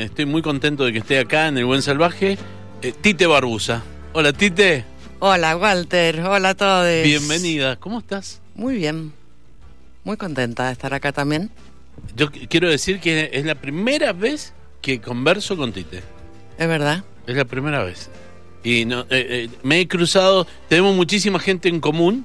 [0.00, 2.38] Estoy muy contento de que esté acá en el Buen Salvaje,
[2.82, 3.82] eh, Tite Barbusa.
[4.12, 4.84] Hola Tite,
[5.18, 7.02] Hola Walter, hola a todos.
[7.02, 7.74] bienvenida.
[7.80, 8.40] ¿Cómo estás?
[8.54, 9.12] Muy bien,
[10.04, 11.50] muy contenta de estar acá también.
[12.14, 16.00] Yo qu- quiero decir que es la primera vez que converso con Tite.
[16.58, 17.02] Es verdad.
[17.26, 18.08] Es la primera vez.
[18.62, 22.24] Y no, eh, eh, me he cruzado, tenemos muchísima gente en común.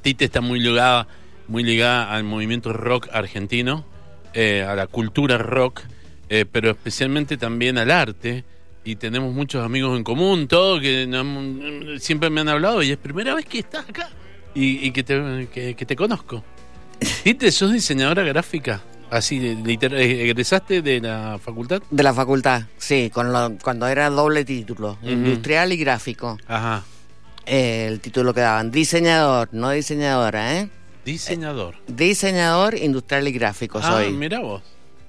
[0.00, 1.06] Tite está muy ligada,
[1.48, 3.84] muy ligada al movimiento rock argentino,
[4.32, 5.82] eh, a la cultura rock,
[6.28, 8.44] eh, pero especialmente también al arte.
[8.84, 12.96] Y tenemos muchos amigos en común, todo que no- siempre me han hablado y es
[12.96, 14.08] primera vez que estás acá
[14.54, 16.42] y, y que, te, que, que te conozco.
[17.24, 21.82] Tite, sos diseñadora gráfica, así, literal, eh, egresaste de la facultad.
[21.90, 26.38] De la facultad, sí, con lo- cuando era doble título, industrial y gráfico.
[26.46, 26.82] Ajá,
[27.44, 30.68] Eh, el título que daban, diseñador, no diseñadora, ¿eh?
[31.04, 31.74] diseñador.
[31.88, 34.12] Diseñador industrial y gráfico Ah, soy.
[34.12, 34.62] mira vos.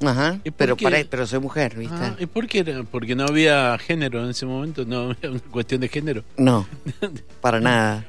[0.06, 0.84] Ajá, ¿Y por pero, qué?
[0.84, 1.96] pare- pero soy mujer, ¿viste?
[1.98, 2.60] Ah, ¿Y por qué?
[2.60, 2.84] era?
[2.84, 6.24] Porque no había género en ese momento, no había una cuestión de género.
[6.38, 6.68] No,
[7.42, 8.06] para nada.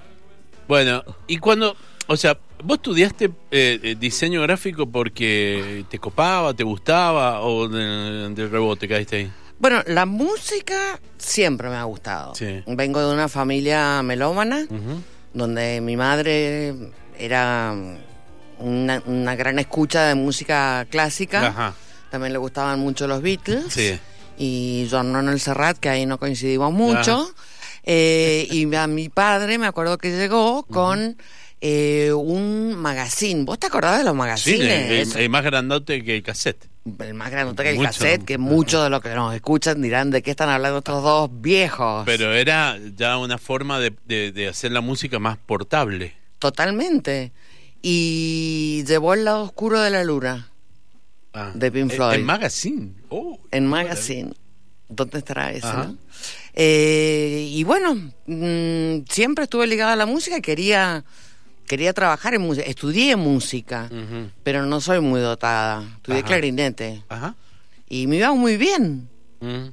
[0.68, 1.74] Bueno, y cuando,
[2.06, 8.28] o sea, vos estudiaste eh, eh, diseño gráfico porque te copaba, te gustaba o de,
[8.34, 9.32] de rebote caíste ahí.
[9.58, 12.34] Bueno, la música siempre me ha gustado.
[12.36, 12.62] Sí.
[12.66, 14.66] Vengo de una familia melómana.
[15.34, 16.74] Donde mi madre
[17.18, 17.74] era
[18.60, 21.46] una, una gran escucha de música clásica.
[21.48, 21.74] Ajá,
[22.10, 23.64] También le gustaban mucho los Beatles.
[23.72, 23.98] sí.
[24.42, 27.30] Y John Manuel Serrat, que ahí no coincidimos mucho.
[27.82, 31.16] Eh, y a mi padre me acuerdo que llegó con
[31.60, 33.44] eh, un magazine.
[33.44, 35.14] ¿Vos te acordás de los Sí, magazines?
[35.16, 36.66] el, el más grandote que el cassette.
[37.00, 37.88] el más grande que el Mucho.
[37.88, 41.28] cassette, que muchos de los que nos escuchan dirán de qué están hablando estos dos
[41.42, 42.04] viejos.
[42.06, 46.14] Pero era ya una forma de, de- de hacer la música más portable.
[46.38, 47.32] Totalmente.
[47.82, 50.50] Y llevó el lado oscuro de la luna.
[51.32, 52.20] Ah, De Pink Floyd.
[52.24, 52.92] Magazine.
[53.08, 54.32] Oh, En qué Magazine.
[54.88, 55.96] ¿Dónde estará no?
[56.54, 57.94] Eh, y bueno,
[58.26, 61.04] mm, siempre estuve ligada a la música y quería,
[61.66, 62.66] quería trabajar en música.
[62.68, 63.88] Estudié música,
[64.42, 65.84] pero no soy muy dotada.
[65.98, 66.26] Estudié Ajá.
[66.28, 67.36] clarinete Ajá.
[67.88, 69.08] y me iba muy bien,
[69.40, 69.68] Mm.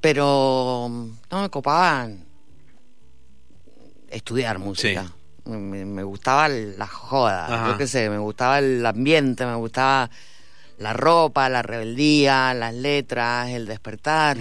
[0.00, 0.88] pero
[1.30, 2.24] no me copaban
[4.08, 5.12] estudiar música.
[5.44, 7.72] Me, me gustaba la joda, Ajá.
[7.72, 10.08] yo qué sé, me gustaba el ambiente, me gustaba
[10.78, 14.36] la ropa, la rebeldía, las letras, el despertar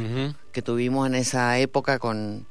[0.51, 2.45] que tuvimos en esa época con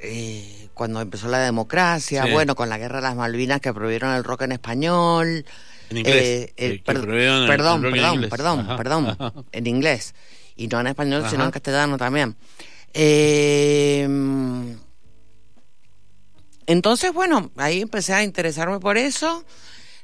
[0.00, 2.30] eh, cuando empezó la democracia, Sí.
[2.32, 5.44] bueno, con la guerra de las Malvinas que prohibieron el rock en español.
[5.90, 6.16] En inglés.
[6.16, 10.14] Eh, eh, que per- perdón, el rock en perdón, perdón, perdón, en inglés.
[10.56, 12.34] Y no en español, sino en castellano también.
[12.94, 14.06] Eh,
[16.66, 19.44] entonces, bueno, ahí empecé a interesarme por eso.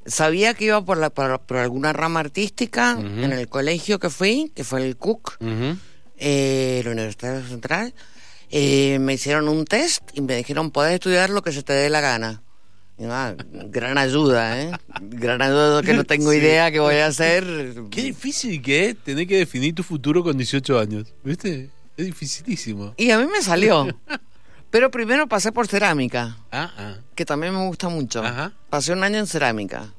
[0.06, 4.50] Sabía que iba por, la, por, por alguna rama artística en el colegio que fui,
[4.54, 5.76] que fue el CUC, Ujú.
[6.16, 7.94] eh, la Universidad Central.
[8.50, 11.90] Eh, me hicieron un test y me dijeron, puedes estudiar lo que se te dé
[11.90, 12.42] la gana.
[13.00, 13.34] Ah,
[13.66, 14.72] gran ayuda, ¿eh?
[15.02, 16.38] Gran ayuda que no tengo Sí.
[16.38, 17.74] idea qué voy a hacer.
[17.90, 21.12] Qué difícil que es tener que definir tu futuro con 18 años.
[21.22, 21.70] ¿Viste?
[21.96, 22.94] Es dificilísimo.
[22.96, 23.86] Y a mí me salió.
[24.70, 26.94] Pero primero pasé por cerámica, Ah, ah.
[27.14, 28.22] que también me gusta mucho.
[28.22, 28.52] Ajá.
[28.68, 29.92] Pasé un año en cerámica.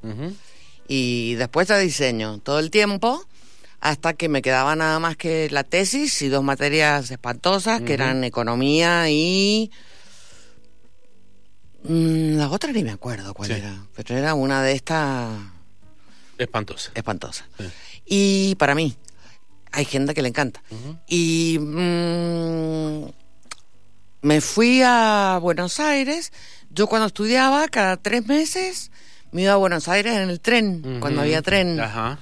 [0.86, 3.24] Y después de diseño todo el tiempo
[3.80, 8.24] hasta que me quedaba nada más que la tesis y dos materias espantosas que eran
[8.24, 9.70] economía y
[11.82, 13.54] Mm, la otra ni me acuerdo cuál Sí.
[13.54, 15.32] era pero era una de estas
[16.36, 16.90] Espantosa.
[16.94, 17.64] espantosas Sí.
[18.04, 18.94] y para mí
[19.72, 20.62] hay gente que le encanta
[21.08, 23.04] y mm,
[24.22, 26.32] me fui a Buenos Aires.
[26.70, 28.90] Yo cuando estudiaba, cada tres meses,
[29.32, 31.80] me iba a Buenos Aires en el tren, cuando había tren.
[31.80, 32.18] Ajá.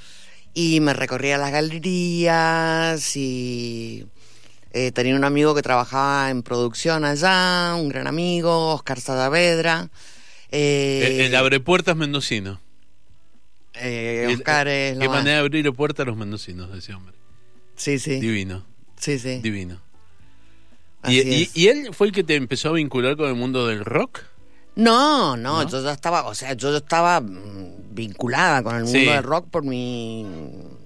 [0.54, 4.06] Y me recorría las galerías y
[4.72, 9.88] eh, tenía un amigo que trabajaba en producción allá, un gran amigo, Oscar Saavedra.
[10.50, 12.60] Eh, Eh, el abre puertas mendocino.
[13.75, 15.19] eh, El- Oscar es lo Qué más.
[15.19, 17.15] manera de abrir puertas a los mendocinos, ese hombre.
[17.76, 18.65] Sí, sí, Divino,
[18.98, 19.41] sí, sí.
[19.41, 19.80] divino.
[21.06, 24.21] Y, y- él fue el que te empezó a vincular con el mundo del rock?
[24.74, 25.68] No, no, ¿No?
[25.68, 29.04] yo ya estaba, o sea, yo ya estaba mm, vinculada con el mundo Sí.
[29.06, 30.27] del rock por mi,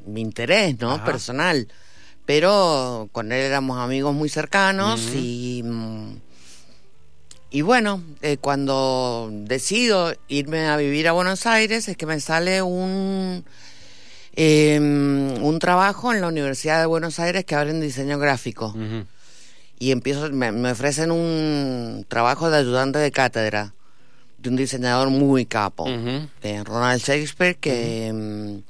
[0.07, 0.93] mi interés, ¿no?
[0.93, 1.05] Ajá.
[1.05, 1.69] Personal.
[2.25, 5.63] Pero con él éramos amigos muy cercanos y...
[5.65, 6.17] mm,
[7.51, 12.63] Y bueno, eh, cuando decido irme a vivir a Buenos Aires es que me sale
[12.63, 13.45] un,
[14.37, 18.75] eh, un trabajo en la Universidad de Buenos Aires que abren diseño gráfico.
[19.83, 23.75] Y empiezo me, me ofrecen un trabajo de ayudante de cátedra
[24.39, 25.87] de un diseñador muy capo
[26.41, 28.63] de Ronald Shakespeare que mm,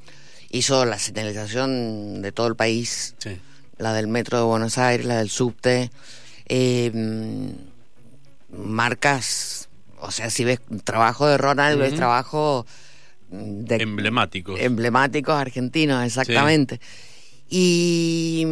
[0.56, 3.38] hizo la señalización de todo el país Sí.
[3.76, 5.90] la del Metro de Buenos Aires, la del subte,
[6.46, 6.90] eh,
[8.50, 9.68] marcas,
[10.00, 12.64] o sea, si ves trabajo de Ronald, ves trabajo
[13.30, 14.58] de Emblemáticos.
[14.60, 16.80] emblemáticos argentinos, exactamente.
[17.50, 18.46] Y,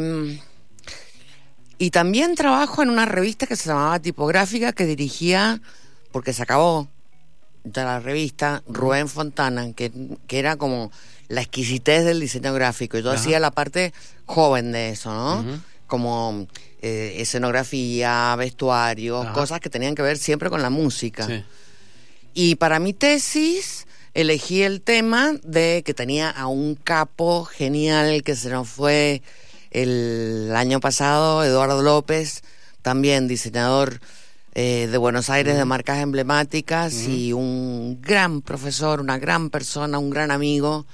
[1.80, 5.62] y también trabajo en una revista que se llamaba Tipográfica que dirigía,
[6.12, 6.88] porque se acabó
[7.64, 9.90] ya la revista, Rubén Fontana, que,
[10.26, 10.92] que era como
[11.28, 12.98] la exquisitez del diseño gráfico.
[12.98, 13.18] Yo Ajá.
[13.18, 13.94] hacía la parte
[14.26, 15.62] joven de eso, ¿no?
[15.86, 16.46] Como
[16.82, 19.32] eh, escenografía, vestuario, Ajá.
[19.32, 21.26] cosas que tenían que ver siempre con la música.
[21.26, 21.42] Sí.
[22.34, 28.36] Y para mi tesis elegí el tema de que tenía a un capo genial que
[28.36, 29.22] se nos fue
[29.70, 32.43] el año pasado, Eduardo López,
[32.82, 34.00] también diseñador
[34.55, 40.11] eh, de Buenos Aires de marcas emblemáticas y un gran profesor, una gran persona, un
[40.11, 40.87] gran amigo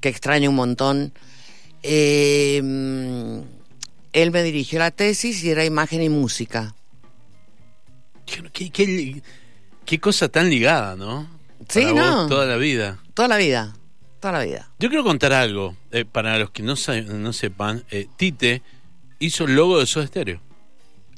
[0.00, 1.12] que extraño un montón.
[1.82, 3.38] Eh, mm,
[4.12, 6.74] él me dirigió la tesis y era imagen y música.
[8.26, 9.22] Qué, qué- qué-
[9.84, 11.26] qué cosa tan ligada, ¿no?
[11.68, 12.26] Sí, Para vos ¿no?
[12.26, 12.98] Toda la vida.
[13.14, 13.74] Toda la vida,
[14.20, 14.70] toda la vida.
[14.78, 15.76] Yo quiero contar algo.
[15.90, 16.74] eh, para los que no,
[17.18, 18.62] no sepan, eh, Tite
[19.18, 20.40] hizo el logo de Soda Stereo.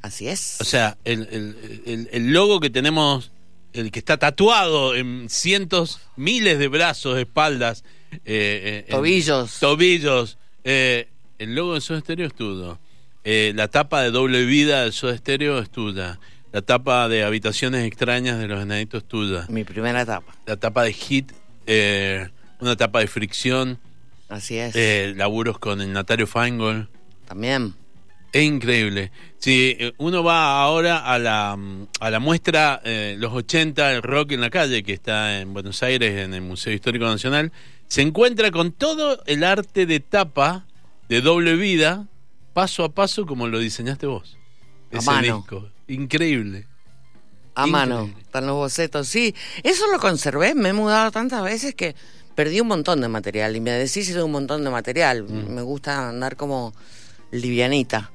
[0.02, 0.56] Así es.
[0.60, 3.32] O sea, el, el- el- el logo que tenemos,
[3.72, 9.58] el que está tatuado en cientos, miles de brazos, espaldas, eh, eh, en- Tobillos.
[9.60, 10.38] tobillos.
[10.64, 11.08] eh,
[11.38, 12.78] el logo de Soda Stereo es tuyo.
[13.24, 16.18] La tapa de doble vida de Soda Stereo es tuya.
[16.52, 19.46] La tapa de Habitaciones Extrañas de los Enanitos es tuya.
[19.48, 20.34] Mi primera etapa.
[20.46, 21.30] La tapa de Hit,
[21.66, 22.28] eh,
[22.60, 23.78] una tapa de Fricción,
[24.28, 24.74] Así es.
[24.76, 26.88] eh, laburos con el Natario Feingold.
[27.26, 27.74] También.
[28.32, 29.10] Es increíble.
[29.38, 34.02] Si eh, uno va ahora a la, mm, a la muestra eh, Los 80, el
[34.02, 37.50] rock en la calle, que está en Buenos Aires, en el Museo Histórico Nacional,
[37.88, 40.64] se encuentra con todo el arte de tapa
[41.08, 42.06] de doble vida,
[42.52, 44.36] paso a paso, como lo diseñaste vos.
[44.92, 45.36] A Ese mano.
[45.38, 45.68] disco.
[45.88, 46.66] Increíble.
[47.56, 48.08] A mano.
[48.20, 49.08] Están los bocetos.
[49.08, 49.34] Sí,
[49.64, 50.54] eso lo conservé.
[50.54, 51.96] Me he mudado tantas veces que
[52.34, 55.24] perdí un montón de material y me deshice de un montón de material.
[55.24, 55.54] Mm.
[55.54, 56.74] Me gusta andar como
[57.30, 58.10] livianita.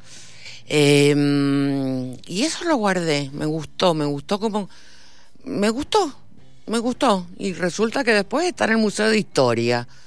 [0.67, 3.29] Eh, y eso lo guardé.
[3.33, 4.69] Me gustó, me gustó como.
[5.44, 6.12] Me gustó,
[6.67, 7.27] me gustó.
[7.38, 9.88] Y resulta que después está en el Museo de Historia.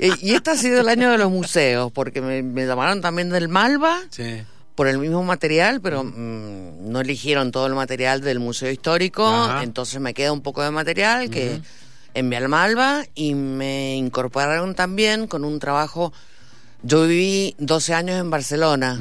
[0.00, 3.30] Eh, y este ha sido el año de los museos, porque me, me llamaron también
[3.30, 3.98] del Malva.
[4.10, 4.42] Sí.
[4.74, 9.62] por el mismo material, pero mm, no eligieron todo el material del Museo Histórico, Ajá.
[9.62, 11.62] entonces me queda un poco de material que
[12.18, 16.12] envié al Malva y me incorporaron también con un trabajo.
[16.82, 19.00] Yo viví 12 años en Barcelona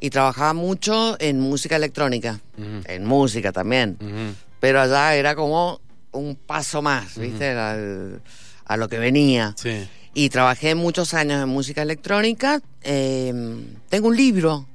[0.00, 3.98] y trabajaba mucho en música electrónica, en música también,
[4.58, 5.80] pero allá era como
[6.12, 7.50] un paso más, ¿viste?
[7.50, 8.20] Al-
[8.64, 9.54] a lo que venía.
[9.58, 9.86] Sí.
[10.14, 12.60] Y trabajé muchos años en música electrónica.
[12.82, 13.32] eh,
[13.88, 14.66] tengo un libro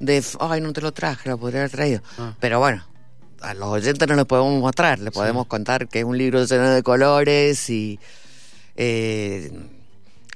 [0.00, 0.22] de...
[0.40, 2.02] Ay, no te lo traje, lo podría haber traído.
[2.18, 2.34] Ah.
[2.40, 2.84] Pero bueno,
[3.44, 4.98] a los oyentes no les podemos mostrar.
[4.98, 7.98] Les podemos contar que es un libro lleno de colores y...
[8.76, 9.50] eh,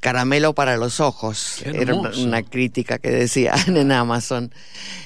[0.00, 1.62] caramelo para los ojos.
[1.64, 4.52] Era una, crítica que decía en Amazon.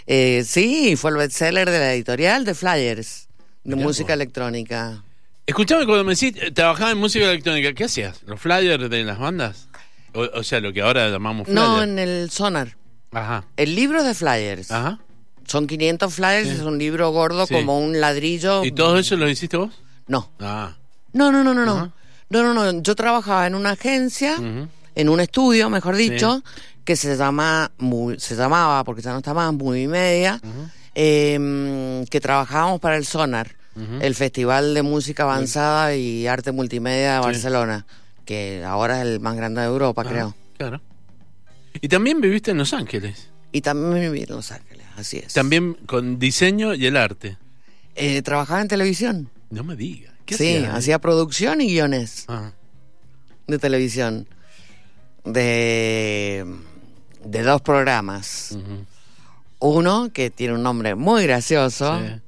[0.06, 3.28] Eh, sí, fue el bestseller de la editorial de Flyers,
[3.64, 4.14] de Mirá música vos.
[4.14, 5.02] electrónica.
[5.46, 8.22] Escuchame cuando me decís, trabajaba en música electrónica, ¿qué hacías?
[8.26, 9.68] ¿Los flyers de las bandas?
[10.14, 11.60] O, o sea, lo que ahora llamamos flyers.
[11.62, 12.76] No, en el Sonar.
[13.12, 14.70] Ajá, El libro de Flyers.
[14.70, 14.98] ajá.
[15.52, 16.54] Son 500 flyers, Sí.
[16.54, 17.52] es un libro gordo Sí.
[17.54, 18.64] como un ladrillo.
[18.64, 19.70] ¿Y todo eso lo hiciste vos?
[20.06, 20.30] No.
[20.40, 20.74] Ah,
[21.12, 21.92] No, no, no, no, no.
[22.30, 22.80] No, no, no.
[22.82, 24.36] Yo trabajaba en una agencia,
[24.94, 26.08] en un estudio, mejor Sí.
[26.08, 26.42] dicho,
[26.84, 27.70] que se llama
[28.16, 30.40] se llamaba, porque ya no está más, Movie Media,
[30.94, 33.54] eh, que trabajábamos para el Sonar,
[34.00, 37.20] el Festival de Música Avanzada y Arte Multimedia de.
[37.20, 37.84] Barcelona,
[38.24, 40.34] que ahora es el más grande de Europa, Ah, creo.
[40.56, 40.80] Claro.
[41.80, 43.28] Y también viviste en Los Ángeles.
[43.52, 44.71] Y también viví en Los Ángeles,
[45.02, 45.32] así es.
[45.34, 47.36] También con diseño y el arte.
[47.94, 49.30] Eh, trabajaba en televisión.
[49.50, 50.12] No me digas.
[50.24, 52.24] ¿Qué Sí, hacía producción y guiones.
[52.28, 52.52] Ah,
[53.46, 54.26] de televisión
[55.24, 56.44] de,
[57.24, 58.56] de dos programas.
[59.58, 62.20] Uno que tiene un nombre muy gracioso, Sí.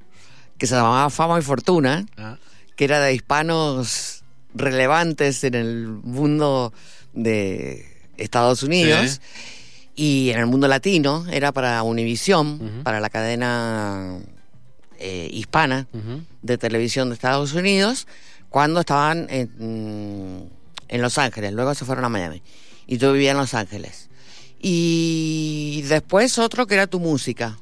[0.57, 2.37] que se llamaba Fama y Fortuna, Ah,
[2.75, 6.73] que era de hispanos relevantes en el mundo
[7.13, 7.85] de
[8.17, 9.19] Estados Unidos.
[9.95, 14.17] Y en el mundo latino era para Univisión, para la cadena
[14.99, 15.87] eh, hispana
[16.41, 18.07] de televisión de Estados Unidos
[18.49, 20.49] cuando estaban en,
[20.89, 21.53] en Los Ángeles.
[21.53, 22.41] Luego se fueron a Miami.
[22.87, 24.09] Y yo vivía en Los Ángeles.
[24.59, 27.57] Y después otro que era tu música.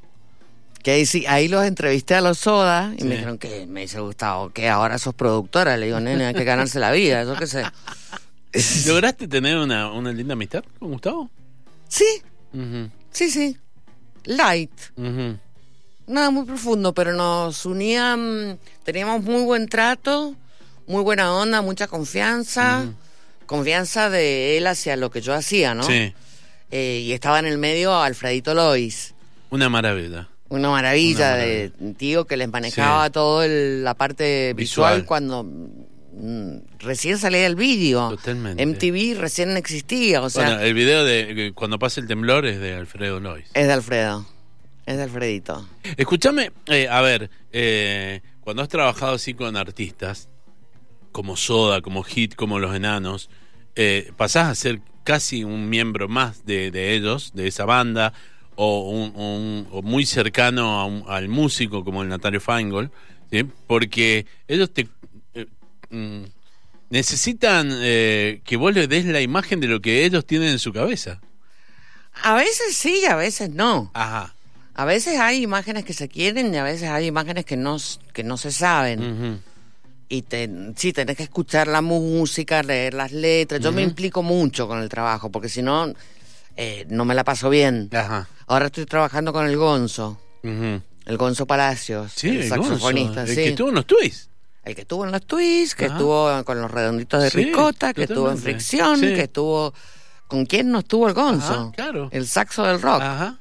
[0.81, 3.05] Que ahí, sí, ahí los entrevisté a los Soda y Sí.
[3.07, 5.77] me dijeron que me dice Gustavo, que ahora sos productora.
[5.77, 7.63] Le digo, nene, hay que ganarse la vida, yo qué sé.
[8.87, 11.29] ¿Lograste tener una, una linda amistad con Gustavo?
[11.93, 12.05] Sí,
[13.11, 13.57] sí, sí.
[14.25, 14.71] light.
[16.07, 20.35] Nada muy profundo, pero nos unían, teníamos muy buen trato,
[20.87, 22.85] muy buena onda, mucha confianza,
[23.45, 25.83] confianza de él hacia lo que yo hacía, ¿no?
[25.83, 26.13] Sí,
[26.71, 29.13] Eh, y estaba en el medio Alfredito Lois,
[29.51, 30.27] una maravilla.
[30.49, 33.11] una maravilla Una de tío que les manejaba Sí.
[33.11, 35.05] todo el- la parte visual, Visual.
[35.05, 35.45] cuando
[36.79, 38.09] recién salía el vídeo.
[38.09, 38.65] Totalmente.
[38.65, 42.59] MTV recién existía, o sea, bueno, el video de eh, cuando pasa el temblor es
[42.59, 43.45] de Alfredo Lois.
[43.53, 44.25] es de Alfredo,
[44.85, 45.67] es de Alfredito.
[45.97, 50.29] Escúchame, eh, a ver, eh, cuando has trabajado así con artistas,
[51.11, 53.29] como Soda, como Hit, como Los Enanos,
[53.75, 58.13] eh, pasás a ser casi un miembro más de, de ellos, de esa banda,
[58.55, 62.91] o, un, un- o muy cercano a un- al músico como el Natario Feingold,
[63.31, 63.43] ¿sí?
[63.67, 64.87] porque ellos te
[65.93, 66.23] mm,
[66.89, 70.73] necesitan eh, que vos les des la imagen de lo que ellos tienen en su
[70.73, 71.19] cabeza.
[72.21, 73.91] A veces sí y a veces no.
[73.93, 74.35] Ajá.
[74.75, 77.77] A veces hay imágenes que se quieren y a veces hay imágenes que no,
[78.11, 79.41] que no se saben.
[80.09, 83.61] Y te, sí, tenés que escuchar la música, leer las letras.
[83.61, 85.93] Yo me implico mucho con el trabajo porque si no,
[86.55, 87.89] eh, no me la paso bien.
[87.93, 88.27] Ajá.
[88.47, 93.49] Ahora estoy trabajando con el Gonzo, el Gonzo Palacios, Sí, el el saxofonista, Gonzo, el
[93.49, 93.55] sí.
[93.55, 94.29] que los Twists.
[94.63, 95.95] El que estuvo en los Twists, que Ajá.
[95.95, 98.37] estuvo con los redonditos de Sí, ricota, que estuvo en.
[98.37, 99.07] Fricción, Sí.
[99.13, 99.73] que estuvo...
[100.27, 101.53] ¿Con quién no estuvo el Gonzo?
[101.53, 102.09] Ajá, claro.
[102.11, 103.01] El saxo del rock.
[103.01, 103.39] Ajá.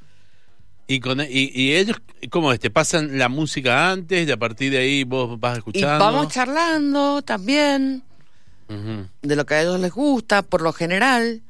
[0.88, 1.25] Y, con, y,
[1.55, 1.97] y ellos,
[2.29, 2.59] ¿cómo es?
[2.61, 6.05] ¿Te pasan la música antes y a partir de ahí vos vas Y escuchando?
[6.05, 8.02] vamos charlando también
[9.23, 11.43] de lo que a ellos les gusta, por lo general.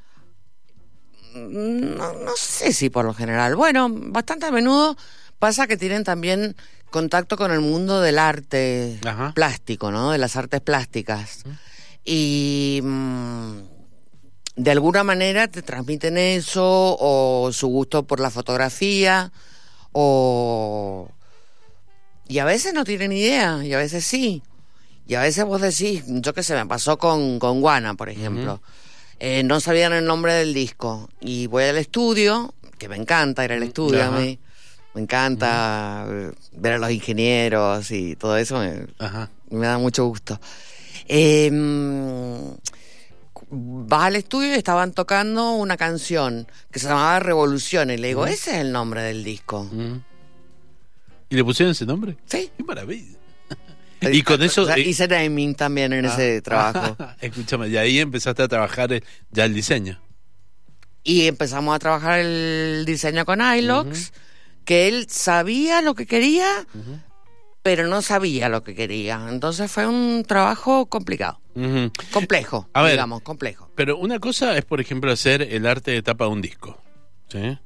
[1.34, 3.56] No, no sé si por lo general.
[3.56, 4.96] Bueno, bastante a menudo
[5.38, 6.54] pasa que tienen también
[6.92, 9.32] contacto con el mundo del arte Ajá.
[9.34, 10.12] plástico, ¿no?
[10.12, 11.42] De las artes plásticas.
[12.04, 13.56] Y mm,
[14.54, 19.32] de alguna manera te transmiten eso, o su gusto por la fotografía,
[19.90, 21.10] o...
[22.28, 24.42] Y a veces no tienen idea, y a veces sí.
[25.06, 28.62] Y a veces vos decís, yo qué sé, me pasó con, con Guana, por ejemplo.
[29.18, 31.08] Eh, no sabían el nombre del disco.
[31.20, 34.38] Y voy al estudio, que me encanta ir al estudio a mí.
[34.94, 36.06] Me encanta
[36.52, 38.58] ver a los ingenieros y todo eso.
[38.58, 39.30] Me, Ajá.
[39.50, 40.38] me da mucho gusto.
[41.08, 42.52] Eh, mm,
[43.52, 47.90] vas al estudio y estaban tocando una canción que se llamaba Revolución.
[47.90, 49.68] Y le digo, ese es el nombre del disco.
[51.28, 52.16] ¿Y le pusieron ese nombre?
[52.26, 52.50] Sí.
[52.56, 53.18] ¡Qué maravilla!
[54.00, 54.62] y con eso...
[54.62, 56.96] O sea, eh, hice naming también en ese ah, trabajo.
[57.20, 60.00] Escúchame, y ahí empezaste a trabajar eh, ya el diseño.
[61.04, 64.12] Y empezamos a trabajar el diseño con iLox,
[64.64, 66.46] que él sabía lo que quería,
[67.62, 69.26] pero no sabía lo que quería.
[69.28, 71.40] Entonces fue un trabajo complicado.
[72.12, 72.92] Complejo, A ver.
[72.92, 73.70] digamos, complejo.
[73.74, 76.78] Pero una cosa es, por ejemplo, hacer el arte de tapa de un disco.
[77.28, 77.58] ¿sí?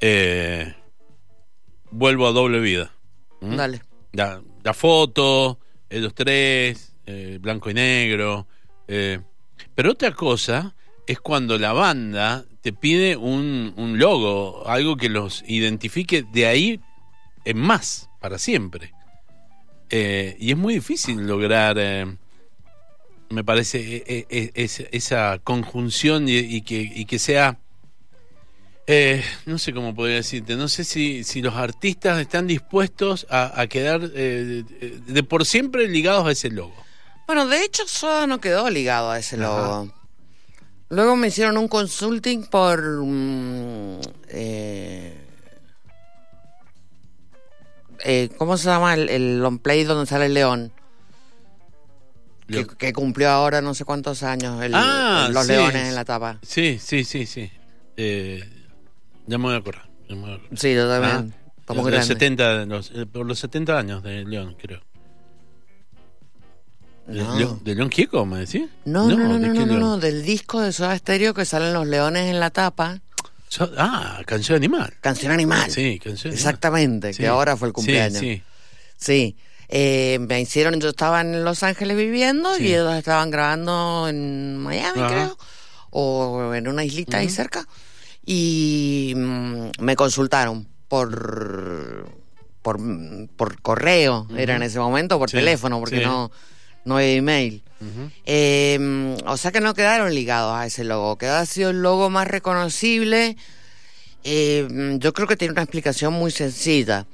[0.00, 0.74] Eh,
[1.90, 2.92] vuelvo a doble vida.
[3.40, 3.56] ¿Mm?
[3.56, 3.82] Dale.
[4.12, 5.58] La, la foto,
[5.88, 8.46] ellos tres, eh, blanco y negro.
[8.88, 9.20] eh.
[9.74, 10.74] Pero otra cosa
[11.06, 16.80] es cuando la banda te pide un, un logo, algo que los identifique de ahí
[17.44, 18.92] en más, para siempre.
[19.90, 22.06] Eh, y es muy difícil lograr, eh,
[23.30, 27.58] me parece, e- e- e- es- esa conjunción y, y que, y que sea...
[28.88, 33.60] Eh, no sé cómo podría decirte, no sé si, si los artistas están dispuestos a,
[33.60, 34.64] a quedar eh,
[35.06, 36.74] de, por siempre ligados a ese logo.
[37.28, 39.44] Bueno, de hecho, Soda no quedó ligado a ese Ajá.
[40.92, 42.82] Luego me hicieron un consulting por.
[43.02, 45.16] mm, eh,
[48.04, 50.70] eh, ¿Cómo se llama el, el long play donde sale el león?
[52.76, 55.52] Que, cumplió ahora no sé cuántos años el- Ah, los sí.
[55.52, 56.38] leones en la tapa.
[56.42, 57.50] Sí, sí, sí, sí.
[57.96, 58.44] Eh,
[59.26, 59.88] ya me voy a acordar.
[60.54, 61.34] Sí, yo Ah, también.
[61.90, 62.06] Los.
[62.06, 64.82] 70, los- eh, por los 70 años de León, creo.
[67.06, 67.36] ¿De, No.
[67.36, 68.68] León, de León Gieco, me decís?
[68.84, 69.80] No, no, no, ¿de no, qué no, no, León?
[69.80, 73.00] no, del disco de Soda Stereo que salen los leones en la tapa.
[73.48, 74.94] So- ah, Canción Animal.
[75.00, 75.70] Canción Animal.
[75.70, 76.34] Sí, Canción Animal.
[76.38, 77.22] Exactamente, Sí.
[77.22, 78.18] que ahora fue el cumpleaños.
[78.20, 78.42] Sí,
[78.96, 79.36] Sí,
[79.68, 82.64] eh, me hicieron, yo estaba en Los Ángeles viviendo Sí.
[82.66, 85.08] y ellos estaban grabando en Miami, Ajá.
[85.08, 85.38] creo,
[85.90, 87.66] o en una islita ahí cerca,
[88.24, 92.06] y mm, me consultaron por,
[92.62, 92.78] por,
[93.36, 96.30] por correo, era en ese momento, por teléfono, porque no,
[96.84, 97.62] no había email.
[97.80, 98.10] Ujú.
[98.26, 102.10] Eh, o sea que no quedaron ligados a ese logo, quedó ha sido el logo
[102.10, 103.36] más reconocible.
[104.24, 107.06] Eh, yo creo que tiene una explicación muy sencilla.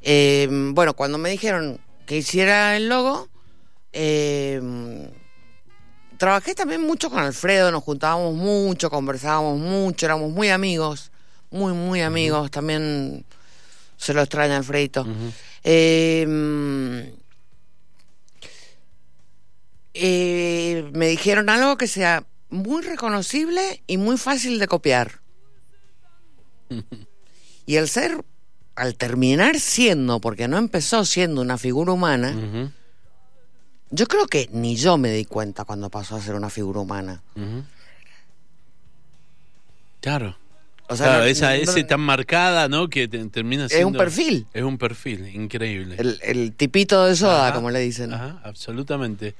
[0.00, 3.28] Eh, bueno, cuando me dijeron que hiciera el logo,
[6.16, 11.10] trabajé también mucho con Alfredo, nos juntábamos mucho, conversábamos mucho, éramos muy amigos,
[11.50, 12.50] muy, muy amigos.
[12.50, 13.24] También
[13.96, 15.06] Se lo extraña Alfredito.
[15.62, 17.23] Eh, mm,
[19.94, 25.20] eh, me dijeron algo que sea muy reconocible y muy fácil de copiar.
[27.66, 28.24] y el ser,
[28.74, 32.34] al terminar siendo, porque no empezó siendo una figura humana,
[33.90, 37.22] yo creo que ni yo me di cuenta cuando pasó a ser una figura humana.
[40.00, 40.36] Claro.
[40.86, 42.88] O sea, claro, no- esa no- tan marcada, ¿no?
[42.90, 43.88] Que te- termina siendo...
[43.88, 44.46] es un perfil.
[44.52, 45.96] Es un perfil, increíble.
[45.98, 48.12] El, el tipito de soda, Ajá, como le dicen.
[48.12, 49.34] Ajá, absolutamente.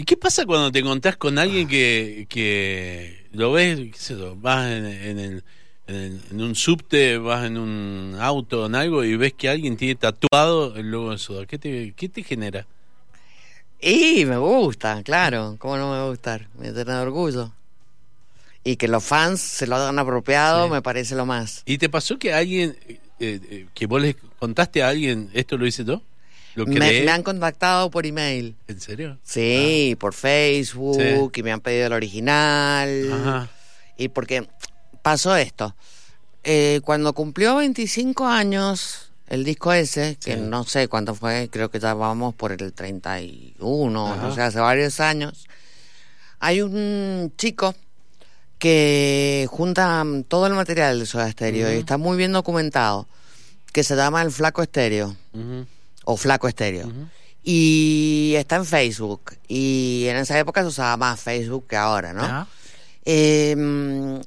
[0.00, 4.34] ¿Y qué pasa cuando te encontrás con alguien que, que lo ves, qué sé yo,
[4.34, 5.44] vas en, en el,
[5.88, 9.76] en, el- en un subte, vas en un auto, en algo, y ves que alguien
[9.76, 11.44] tiene tatuado el logo de soda?
[11.44, 12.66] ¿Qué te, qué te genera?
[13.78, 15.56] Y me gusta, claro.
[15.58, 16.48] ¿Cómo no me va a gustar?
[16.58, 17.52] Me llena de orgullo.
[18.64, 20.72] Y que los fans se lo hayan apropiado Sí.
[20.72, 21.60] me parece lo más.
[21.66, 25.66] ¿Y te pasó que alguien, eh, eh, que vos le contaste a alguien, esto lo
[25.66, 26.00] hice yo?
[26.54, 28.56] ¿Lo Me, han contactado por email.
[28.68, 29.18] ¿En serio?
[29.22, 33.12] Sí, por Facebook, y me han pedido el original.
[33.12, 33.48] Ajá.
[33.96, 34.48] Y porque
[35.02, 35.74] pasó esto.
[36.42, 40.40] Eh, cuando cumplió 25 años el disco ese, que Sí.
[40.40, 44.26] no sé cuánto fue, creo que ya vamos por el 31, Ajá.
[44.26, 45.46] o sea, hace varios años,
[46.40, 47.74] hay un chico
[48.58, 53.06] que junta todo el material de Soda Stereo y está muy bien documentado,
[53.72, 55.66] que se llama El Flaco Estéreo, Ujú,
[56.10, 56.90] o Flaco Estéreo.
[57.42, 59.36] Y está en Facebook.
[59.48, 62.46] Y en esa época se usaba más Facebook que ahora, ¿no?
[63.04, 63.56] Eh,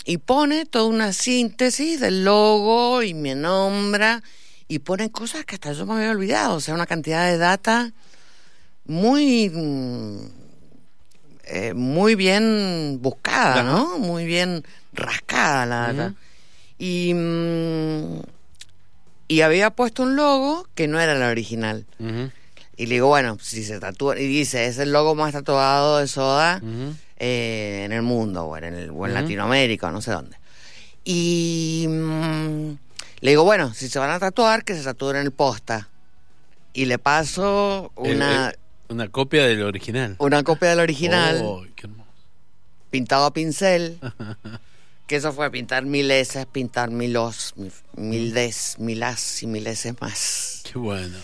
[0.06, 4.24] y pone toda una síntesis del logo y me nombra
[4.68, 7.94] y pone cosas que hasta yo me había olvidado, o sea, una cantidad de data
[8.86, 10.18] muy mm,
[11.46, 13.64] eh, muy bien buscada.
[13.64, 14.00] ¿no?
[14.00, 14.64] Muy bien
[14.94, 16.14] rascada la data.
[16.80, 18.22] Y mm,
[19.34, 21.86] y había puesto un logo que no era el original.
[22.78, 26.08] Y le digo, bueno, si se tatúa, y dice, es el logo más tatuado de
[26.08, 26.62] Soda
[27.18, 29.22] eh, en el mundo o en, el, o en Ujú.
[29.22, 30.38] Latinoamérica, no sé dónde.
[31.06, 32.70] Y mm,
[33.22, 35.90] le digo, bueno, si se van a tatuar, que se tatúen en el posta.
[36.74, 38.54] Y le paso una,
[38.90, 40.16] una copia del original.
[40.20, 42.10] una copia del original, Oh, qué hermoso.
[42.90, 44.00] pintado a pincel.
[45.08, 49.48] que eso fue pintar mil S, pintar mil os, mil, mil des, mil as y
[49.48, 50.62] mil S más.
[50.72, 51.18] Qué bueno.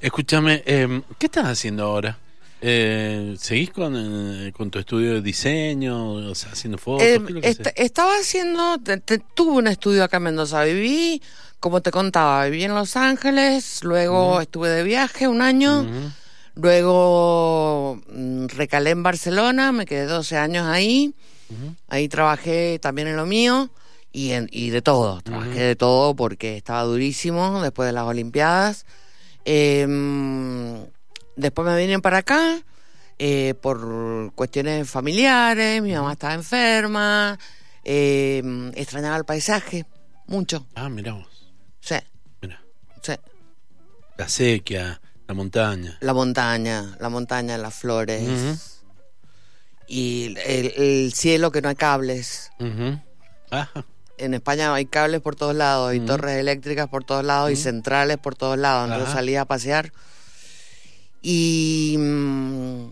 [0.00, 2.18] Escúchame, eh, ¿qué estás haciendo ahora?
[2.60, 6.14] Eh, ¿Seguís con, eh, con tu estudio de diseño?
[6.30, 7.06] O sea, haciendo fotos.
[7.06, 7.72] Eh, ¿Qué es lo que est- haces?
[7.76, 11.22] estaba haciendo, te- te- tuve un estudio acá en Mendoza, viví,
[11.60, 15.86] como te contaba, viví en Los Ángeles, luego estuve de viaje un año,
[16.56, 21.14] luego mm, recalé en Barcelona, me quedé 12 años ahí,
[21.88, 23.70] ahí trabajé también en lo mío
[24.12, 28.86] y, en- y de todo, trabajé de todo porque estaba durísimo después de las Olimpiadas.
[29.44, 30.86] Em,
[31.36, 32.62] después me vine para acá
[33.18, 37.38] eh, por cuestiones familiares, mi mamá estaba enferma,
[37.84, 39.86] em, extrañaba el paisaje
[40.26, 41.52] mucho, Ah, mirá vos.
[41.80, 41.94] sí,
[42.42, 42.60] Mirá.
[43.02, 43.12] sí.
[44.18, 45.96] La sequía, la montaña.
[46.00, 48.58] La montaña, la montaña, las flores Ujú.
[49.88, 52.50] Y el, el cielo que no hay cables.
[53.50, 53.84] Ajá.
[54.18, 56.06] En España hay cables por todos lados, Ujú.
[56.06, 58.90] torres eléctricas por todos lados y centrales por todos lados.
[58.90, 59.92] Entonces salí a pasear.
[61.22, 62.86] Y mm,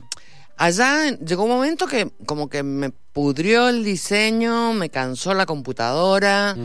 [0.57, 6.57] allá llegó un momento que como que me pudrió el diseño, me cansó la computadora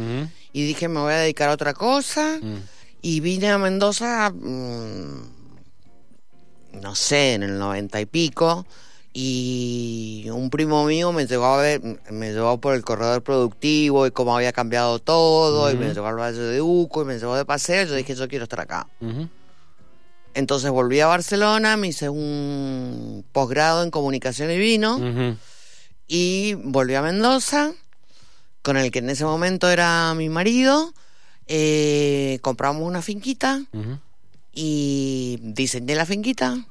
[0.52, 2.40] y dije me voy a dedicar a otra cosa.
[2.42, 2.58] Mm.
[3.02, 5.22] Y vine a Mendoza, mm,
[6.82, 8.66] no sé, en el noventa y pico.
[9.12, 14.12] Y un primo mío me llevó a ver, me llevó por el corredor productivo y
[14.12, 17.46] cómo había cambiado todo, y me llevó al Valle de Uco y me llevó de
[17.46, 17.86] paseo.
[17.86, 18.88] Yo dije, yo quiero estar acá.
[20.36, 25.00] Entonces volví a Barcelona, me hice un posgrado en comunicación y vino
[26.08, 27.72] y volví a Mendoza,
[28.62, 30.94] con el que en ese momento era mi marido.
[31.48, 33.64] Eh, compramos una finquita
[34.54, 36.64] y diseñé la finquita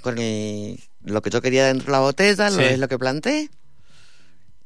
[0.00, 3.48] con el- lo que yo quería dentro de la botella, lo es lo que planté.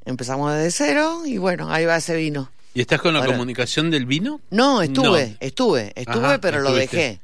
[0.05, 2.51] Empezamos desde cero y bueno, ahí va ese vino.
[2.75, 4.41] ¿Y estás con la Ahora- comunicación del vino?
[4.51, 5.37] No, estuve, No.
[5.41, 7.21] estuve, estuve, Ajá, pero lo dejé.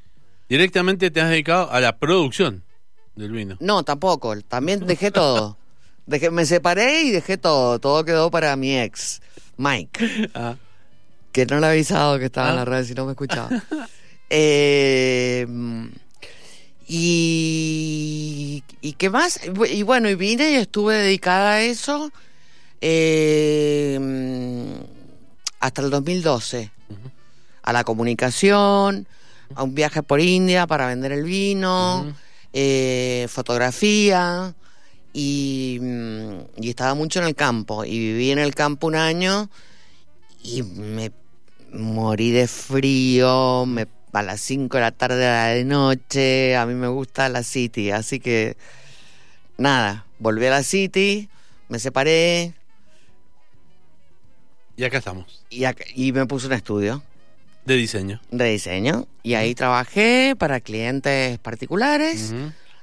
[0.48, 2.62] Directamente te has dedicado a la producción
[3.16, 3.56] del vino.
[3.60, 5.56] No, tampoco, también dejé todo.
[6.06, 9.20] Dejé, me separé y dejé todo, todo quedó para mi ex,
[9.56, 10.30] Mike.
[10.34, 10.56] Ah.
[11.32, 12.56] que no le he avisado que estaba en Ah.
[12.58, 13.48] la red si no me escuchaba.
[14.28, 15.46] Eh,
[16.88, 19.40] y, y qué más?
[19.70, 22.12] Y bueno, y vine y estuve dedicada a eso
[22.80, 23.98] eh,
[25.60, 26.70] hasta el 2012.
[27.62, 29.08] a la comunicación,
[29.56, 32.14] a un viaje por India para vender el vino,
[32.52, 34.54] eh, fotografía
[35.12, 39.50] y, mm, y estaba mucho en el campo y viví en el campo un año
[40.44, 41.10] y me
[41.72, 43.88] morí de frío, me,
[44.20, 47.42] a las 5 de la tarde a la de noche, a mí me gusta la
[47.42, 48.56] City, así que
[49.58, 51.28] nada, volví a la City,
[51.68, 52.54] me separé.
[54.76, 57.02] Y acá estamos, y, me puse un estudio.
[57.64, 58.20] De diseño.
[58.30, 59.08] de diseño.
[59.24, 62.32] Y ahí trabajé para clientes particulares.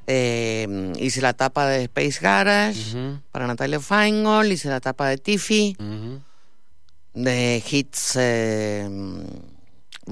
[0.07, 2.97] Eh, hice la tapa de Space Garage
[3.31, 5.77] para Natalia Feingold, hice la tapa de Tiffy,
[7.13, 8.89] de Hits eh,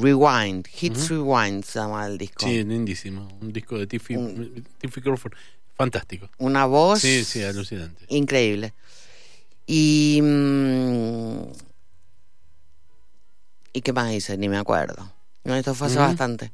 [0.01, 2.45] Rewind, Hits Rewind se llama el disco.
[2.45, 3.27] Sí, lindísimo.
[3.41, 4.15] Un disco de Tiffy,
[4.79, 5.33] Tiffy Crawford.
[5.75, 6.29] Fantástico.
[6.37, 8.05] Una voz Sí, sí, alucinante.
[8.09, 8.73] increíble.
[9.65, 10.19] Y.
[10.21, 11.41] mm,
[13.73, 14.37] ¿Y qué más hice?
[14.37, 15.11] Ni me acuerdo.
[15.43, 16.51] No, esto fue hace bastante.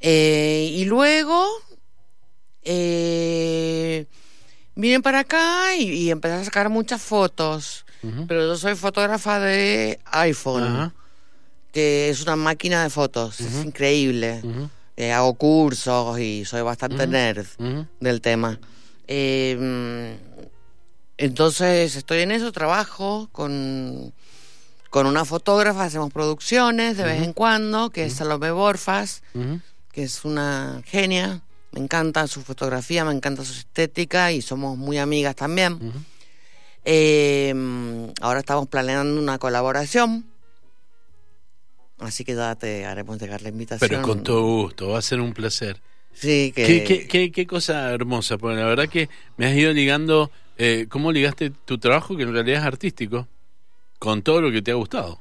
[0.00, 1.46] Eh, y luego.
[2.62, 4.06] eh,
[4.74, 7.84] vine para acá y, y empecé a sacar muchas fotos.
[8.26, 10.94] Pero yo soy fotógrafa de iPhone, Ajá.
[11.72, 13.40] Que es una máquina de fotos.
[13.40, 14.42] Es increíble.
[14.96, 17.46] Eh, hago cursos y soy bastante nerd
[17.98, 18.60] del tema.
[19.08, 20.42] Eh, mm,
[21.16, 24.12] entonces estoy en eso, trabajo con,
[24.90, 29.22] con una fotógrafa, hacemos producciones de vez en cuando, que es Salomé Borfas,
[29.92, 31.40] que es una genia.
[31.72, 35.78] Me encanta su fotografía, me encanta su estética y somos muy amigas también.
[36.84, 40.31] Eh, mm, ahora estamos planeando una colaboración.
[42.02, 43.88] Así que ya te haremos llegar la invitación.
[43.88, 45.80] Pero con todo gusto, va a ser un placer.
[46.12, 46.64] Sí, que...
[46.64, 50.86] ¿Qué, qué, qué, qué cosa hermosa, porque la verdad que me has ido ligando, eh,
[50.88, 53.28] ¿cómo ligaste tu trabajo, que en realidad es artístico,
[53.98, 55.20] con todo lo que te ha gustado?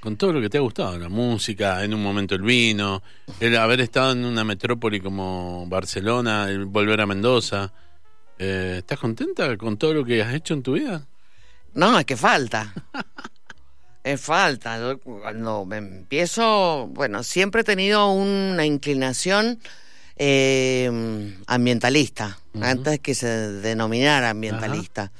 [0.00, 3.02] Con todo lo que te ha gustado, la música, en un momento el vino,
[3.38, 7.70] el haber estado en una metrópoli como Barcelona, el volver a Mendoza.
[8.38, 11.06] Eh, ¿Estás contenta con todo lo que has hecho en tu vida?
[11.74, 12.72] No, es que falta.
[14.04, 14.78] es falta.
[14.78, 19.60] Yo cuando me empiezo, bueno, siempre he tenido una inclinación
[20.16, 25.12] eh, ambientalista, antes que se denominara ambientalista.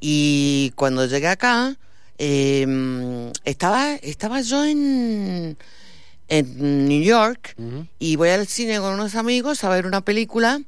[0.00, 1.76] Y cuando llegué acá,
[2.18, 5.56] eh, estaba, estaba yo en,
[6.28, 7.56] en New York
[7.98, 10.60] y voy al cine con unos amigos a ver una película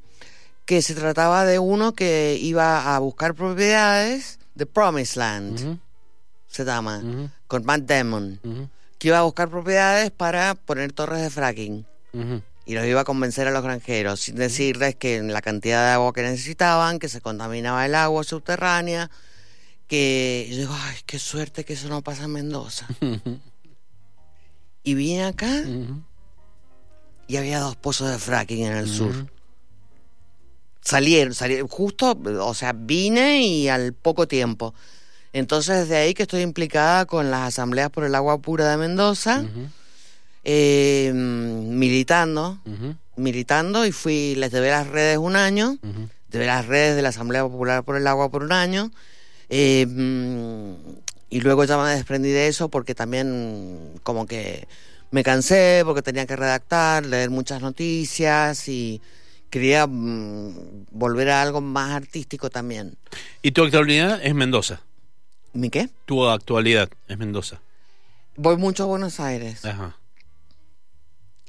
[0.64, 5.78] que se trataba de uno que iba a buscar propiedades de Promised Land,
[6.48, 7.02] se llama,
[7.46, 8.40] con Matt Damon,
[8.98, 11.87] que iba a buscar propiedades para poner torres de fracking
[12.66, 16.12] y los iba a convencer a los granjeros, sin decirles que la cantidad de agua
[16.12, 19.09] que necesitaban, que se contaminaba el agua subterránea,
[19.87, 22.88] que yo digo, ay, qué suerte que eso no pasa en Mendoza.
[24.82, 25.62] y vine acá
[27.28, 29.30] y había dos pozos de fracking en el sur.
[30.80, 34.74] Salieron, salieron, justo, o sea, vine y al poco tiempo.
[35.33, 39.45] Entonces, desde ahí que estoy implicada con las asambleas por el agua pura de Mendoza,
[40.45, 42.59] eh, militando,
[43.17, 45.79] militando y fui, les llevé las redes un año,
[46.31, 48.91] llevé las redes de la Asamblea Popular por el Agua por un año,
[49.49, 50.73] eh, mm,
[51.31, 54.69] y luego ya me desprendí de eso porque también como que
[55.11, 59.01] me cansé, porque tenía que redactar, leer muchas noticias y
[59.51, 62.97] quería mm, volver a algo más artístico también.
[63.43, 64.81] Y tu actualidad es Mendoza.
[65.57, 65.88] ¿Mi qué?
[66.05, 67.61] Tu actualidad es Mendoza.
[68.37, 69.97] Voy mucho a Buenos Aires Ajá.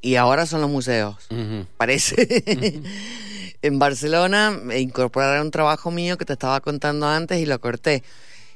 [0.02, 1.28] y ahora son los museos,
[1.76, 2.44] parece.
[3.62, 8.04] en Barcelona me incorporaron un trabajo mío que te estaba contando antes y lo corté.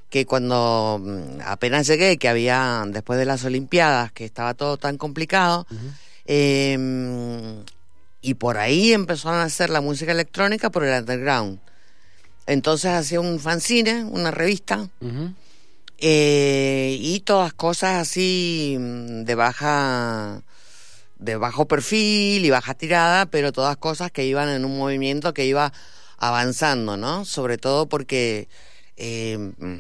[0.10, 4.98] Que cuando mm, apenas llegué, que había, después de las Olimpiadas, que estaba todo tan
[4.98, 5.68] complicado,
[6.26, 6.78] eh,
[8.22, 11.60] y por ahí empezaron a hacer la música electrónica por el underground.
[12.48, 14.90] Entonces hacía un fanzine, una revista,
[16.00, 20.42] eh, y todas cosas así mm, de baja
[21.20, 25.46] de bajo perfil y baja tirada, pero todas cosas que iban en un movimiento que
[25.46, 25.72] iba
[26.18, 27.26] avanzando, ¿no?
[27.26, 28.48] Sobre todo porque
[28.98, 29.78] eh, mm,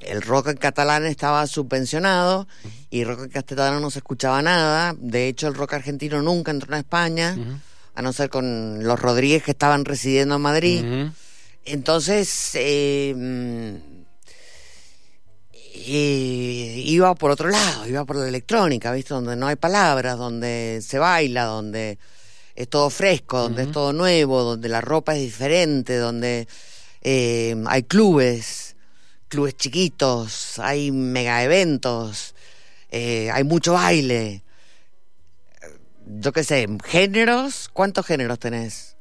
[0.00, 2.46] el rock en catalán estaba subvencionado
[2.90, 4.94] y rock en castellano no se escuchaba nada.
[4.96, 7.36] De hecho, el rock argentino nunca entró en España,
[7.96, 10.84] a no ser con los Rodríguez que estaban residiendo en Madrid.
[11.66, 13.12] Entonces, eh,
[15.52, 19.14] eh, iba por otro lado, iba por la electrónica, ¿viste?
[19.14, 21.98] Donde no hay palabras, donde se baila, donde
[22.54, 26.48] es todo fresco, donde es todo nuevo, donde la ropa es diferente, donde
[27.02, 28.76] eh, hay clubes,
[29.28, 32.34] clubes chiquitos, hay mega eventos.
[32.90, 34.42] eh, hay mucho baile.
[36.06, 38.95] Yo qué sé, géneros, ¿cuántos géneros tenés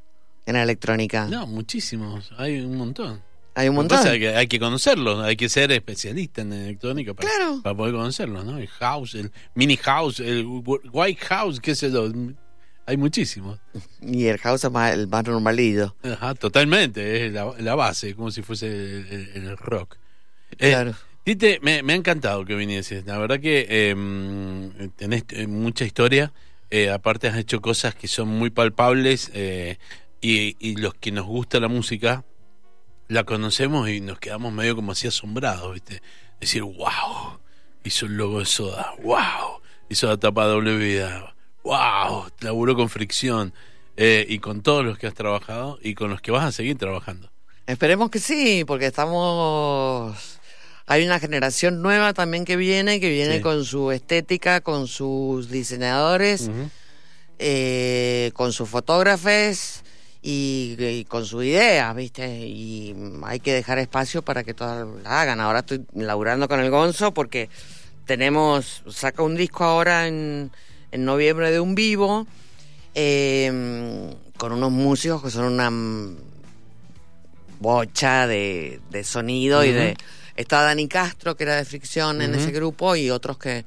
[0.46, 1.28] en la electrónica?
[1.28, 3.22] No, muchísimos, hay un montón.
[3.58, 4.06] Hay un montón.
[4.06, 7.62] es que hay que conocerlos, hay que ser especialista en electrónica para, Claro.
[7.64, 8.58] para poder conocerlos, ¿no?
[8.58, 10.46] El house, el mini house, el
[10.92, 12.12] white house, qué sé yo.
[12.88, 13.58] Hay muchísimos.
[14.02, 15.96] Y el house es más, el más normalillo.
[16.04, 19.96] Ajá, totalmente, es la, la base, como si fuese el, el- el rock.
[20.60, 20.94] Eh, Claro.
[21.24, 23.04] Tite, me, me ha encantado que vinieses.
[23.08, 23.96] La verdad que eh,
[24.98, 26.32] tenés mucha historia.
[26.70, 29.78] Eh, aparte has hecho cosas que son muy palpables eh,
[30.32, 32.24] y, y los que nos gusta la música
[33.08, 36.02] la conocemos y nos quedamos medio como así asombrados, ¿viste?
[36.40, 37.40] Decir, wow,
[37.84, 42.90] hizo el logo de Soda, wow, hizo la tapa de doble vida, wow, laburó con
[42.90, 43.54] fricción
[43.98, 46.78] eh, y con todos los que has trabajado y con los que vas a seguir
[46.78, 47.32] trabajando.
[47.68, 50.40] Esperemos que sí, porque estamos...
[50.88, 53.42] Hay una generación nueva también que viene, que viene Sí.
[53.42, 56.50] con su estética, con sus diseñadores,
[57.40, 59.84] eh, con sus fotógrafos
[60.28, 62.28] y, y con sus ideas, ¿viste?
[62.48, 65.40] Y hay que dejar espacio para que todas la hagan.
[65.40, 67.48] Ahora estoy laburando con el Gonzo porque
[68.06, 70.50] tenemos, saca un disco ahora en,
[70.92, 72.26] en noviembre de un vivo
[72.96, 75.72] eh, con unos músicos que son una
[77.60, 79.96] bocha de, de sonido y de...
[80.36, 83.64] Está Dani Castro, que era de Fricción en ese grupo, y otros que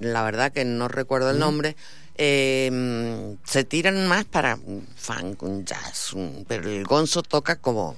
[0.00, 1.76] la verdad que no recuerdo el nombre.
[2.18, 7.94] Eh, se tiran más para un funk, un jazz, un- pero el Gonzo toca como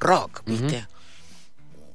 [0.00, 0.86] rock, ¿viste?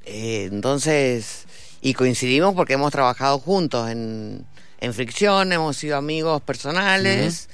[0.05, 1.45] Eh, entonces,
[1.81, 4.45] y coincidimos porque hemos trabajado juntos en,
[4.79, 7.47] en Fricción, hemos sido amigos personales,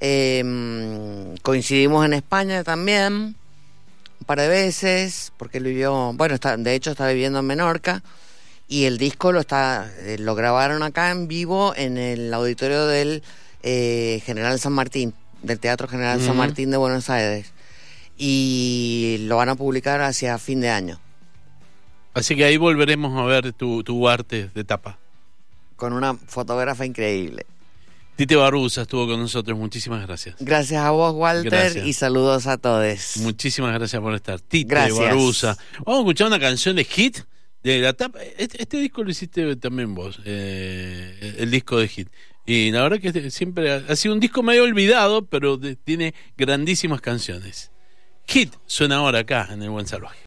[0.00, 3.12] eh, coincidimos en España también
[4.20, 8.02] un par de veces, porque él vivió, bueno, está, de hecho está viviendo en Menorca,
[8.68, 13.22] y el disco lo está eh, lo grabaron acá en vivo en el auditorio del
[13.62, 16.36] eh, General San Martín, del Teatro General San.
[16.36, 17.52] Martín de Buenos Aires.
[18.18, 21.00] Y lo van a publicar hacia fin de año,
[22.14, 24.98] Así que ahí volveremos a ver tu, tu arte de tapa.
[25.76, 27.46] con una fotógrafa increíble.
[28.16, 30.36] Tite Baruza estuvo con nosotros, muchísimas gracias.
[30.38, 31.86] Gracias a vos, Walter, Gracias.
[31.86, 33.16] y saludos a todos.
[33.16, 34.38] Muchísimas gracias por estar.
[34.40, 34.98] Tite Gracias.
[34.98, 35.56] Baruza.
[35.86, 37.20] Vamos a escuchar una canción de hit
[37.64, 38.20] de la tapa.
[38.36, 42.08] Este, este disco lo hiciste también vos, eh, el disco de hit.
[42.44, 47.70] Y la verdad que siempre ha, sido un disco medio olvidado, pero tiene grandísimas canciones.
[48.26, 50.18] Hit suena ahora acá en El Buen Salvaje.